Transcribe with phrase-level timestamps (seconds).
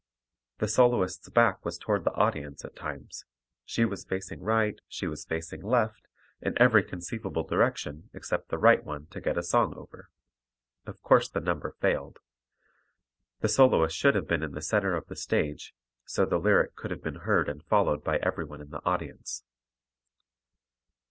[0.57, 3.23] The soloist's back was toward the audience at times;
[3.63, 6.07] she was facing right; she was facing left;
[6.41, 10.09] in every conceivable direction except the right one to get a song over.
[10.87, 12.17] Of course the number failed.
[13.41, 15.75] The soloist should have been in the center of the stage
[16.05, 19.43] so the lyric could have been heard and followed by everyone in the audience.